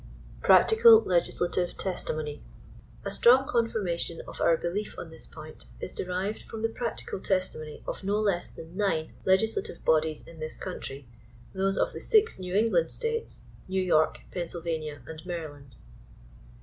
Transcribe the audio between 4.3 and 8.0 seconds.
our belief on this point is derived from the practical testimony